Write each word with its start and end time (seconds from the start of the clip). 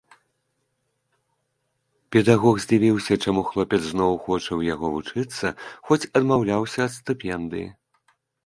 Педагог 2.15 2.55
здзівіўся, 2.63 3.13
чаму 3.27 3.41
хлопец 3.51 3.81
зноў 3.91 4.13
хоча 4.25 4.47
ў 4.59 4.73
яго 4.73 4.87
вучыцца, 4.97 5.45
хоць 5.91 6.03
адмаўляўся 6.21 6.79
ад 6.89 6.99
стыпендыі. 6.99 7.67